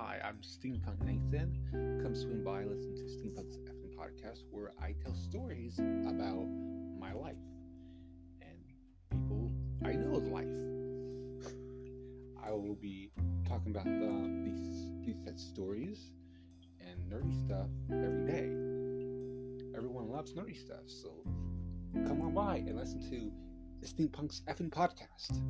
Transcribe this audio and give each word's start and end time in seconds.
Hi, 0.00 0.20
I'm 0.24 0.36
Steampunk 0.42 1.04
Nathan. 1.04 2.00
Come 2.04 2.14
swing 2.14 2.44
by, 2.44 2.62
listen 2.62 2.94
to 2.94 3.02
Steampunk's 3.02 3.56
FM 3.56 3.96
podcast, 3.98 4.44
where 4.48 4.70
I 4.80 4.94
tell 5.02 5.12
stories 5.12 5.80
about 5.80 6.46
my 7.00 7.12
life 7.12 7.34
and 8.40 8.58
people 9.10 9.50
I 9.84 9.94
know's 9.94 10.28
life. 10.28 10.46
I 12.40 12.52
will 12.52 12.76
be 12.80 13.10
talking 13.48 13.72
about 13.72 13.86
the, 13.86 14.44
these 14.44 14.92
these 15.04 15.24
set 15.24 15.40
stories 15.40 16.12
and 16.80 17.10
nerdy 17.10 17.34
stuff 17.44 17.66
every 17.90 18.24
day. 18.24 19.76
Everyone 19.76 20.12
loves 20.12 20.32
nerdy 20.32 20.56
stuff, 20.56 20.84
so 20.86 21.10
come 22.06 22.22
on 22.22 22.34
by 22.34 22.58
and 22.58 22.76
listen 22.76 23.00
to 23.10 23.32
Steampunk's 23.84 24.42
effing 24.46 24.70
podcast. 24.70 25.42